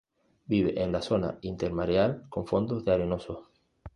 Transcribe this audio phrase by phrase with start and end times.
[0.47, 3.43] Vive en la zona intermareal con fondos de arenosos.